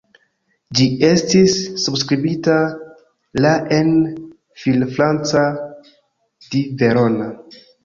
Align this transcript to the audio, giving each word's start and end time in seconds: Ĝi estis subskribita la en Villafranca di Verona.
Ĝi 0.77 0.85
estis 1.09 1.57
subskribita 1.83 2.55
la 3.47 3.53
en 3.81 3.93
Villafranca 4.65 5.45
di 6.51 6.65
Verona. 6.83 7.33